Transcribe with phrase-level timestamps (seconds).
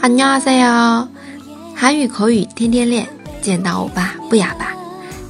[0.00, 1.08] 哈尼阿塞哟，
[1.74, 3.08] 韩语口语天天练，
[3.42, 4.72] 见到欧巴不哑巴。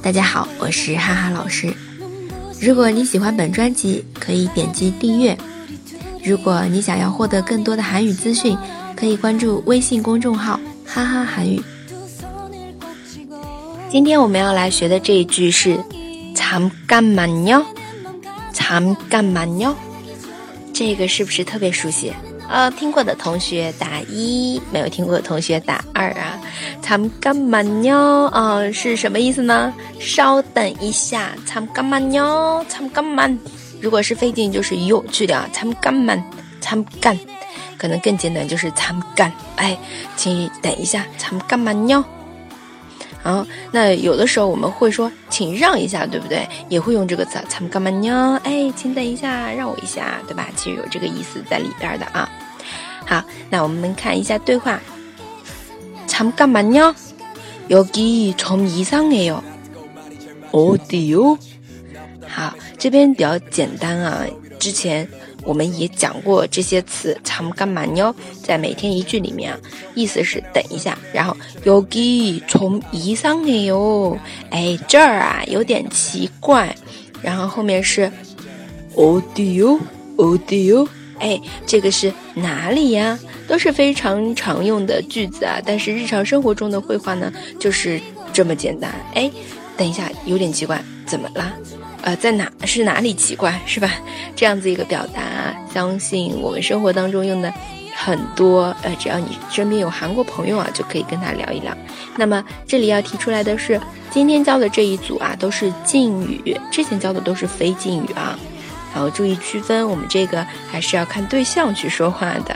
[0.01, 1.73] 大家好，我是哈哈老师。
[2.61, 5.37] 如果你喜欢本专辑，可以点击订阅。
[6.23, 8.57] 如果你想要获得更多的韩语资讯，
[8.95, 11.61] 可以关注微信公众号“哈哈韩语”。
[13.89, 15.79] 今天我们要来学的这一句是“
[16.35, 17.65] 잠깐만 요，
[18.53, 19.73] 잠깐만 요”，
[20.74, 22.12] 这个是不是特别熟悉？
[22.48, 26.38] 呃，听过的同学打一，没有听过的同学打二啊。
[26.82, 29.72] Tam gan man，是什么意思呢？
[29.98, 33.38] 稍等一下，Tam gan man。
[33.80, 36.84] 如果是费劲，就是哟去掉，Tam gan，Tam
[37.78, 39.00] 可能更简单就是 Tam。
[39.56, 39.78] 哎，
[40.16, 42.04] 请等一下，Tam gan man。
[43.23, 43.23] 哟。
[43.23, 46.47] 好，那有的时候我们会说，请让一下，对不对？
[46.69, 48.39] 也会用这个词，参干满哟。
[48.43, 50.47] 哎，请等一下，让我一下，对吧？
[50.55, 52.29] 其实有这个意思在里边的啊。
[53.05, 54.79] 好，那我们看一下对话，
[56.07, 56.93] 参干满哟，
[57.69, 59.41] 여기좀이상해 요，
[60.51, 61.37] 어디 요？
[62.27, 62.53] 好。
[62.83, 64.25] 这边比较简单啊，
[64.59, 65.07] 之前
[65.43, 68.13] 我们也讲过这些词，참干嘛呢？
[68.43, 69.59] 在每天一句里面啊，
[69.95, 71.35] 意思是等一下，然后
[71.65, 74.17] 여기좀이상해 요，
[74.49, 76.75] 哎这儿啊有点奇怪，
[77.21, 78.11] 然后后面是
[78.95, 79.79] 어디 요，
[80.17, 80.87] 어디 요，
[81.19, 83.17] 哎这个是哪里呀？
[83.47, 87.99] 都是非常常用的句子啊，但是日常生活中的绘画呢，就是
[88.31, 88.93] 这么简单。
[89.15, 89.31] 哎，
[89.75, 91.51] 等一下 有点奇怪，怎么了？
[92.01, 93.91] 呃，在哪是哪里奇怪是吧？
[94.35, 95.21] 这样子一个表达，
[95.73, 97.51] 相信我们生活当中用的
[97.95, 98.75] 很多。
[98.83, 101.75] 呃，只要你身边有韩国朋友啊，就可以跟他聊一聊。
[102.15, 108.39] 那么这里要提出来的是，今天教的这一组啊，都是敬语，之前教的都是非敬语啊。
[108.93, 112.55] 然后注意区分，我们这个还是要看对象去说话的。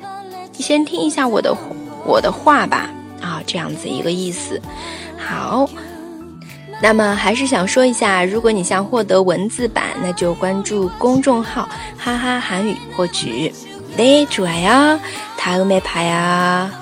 [0.53, 1.55] 先听一下我的
[2.05, 2.89] 我的话吧。
[3.21, 4.61] 啊，这样子一个意思。
[5.17, 5.69] 好，
[6.81, 13.51] 那么还是想说一下，如果你想获得文字版，那就关注公众号“哈哈韩语”获取。
[13.97, 14.99] 네좋아 요，
[15.37, 16.80] 다음에봐 요。